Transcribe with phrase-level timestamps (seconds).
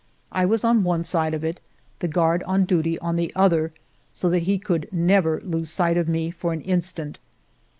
[0.31, 1.59] I was on one side of it,
[1.99, 3.71] the guard on duty on the other,
[4.15, 7.19] so that he could never lose sight of me for an instant.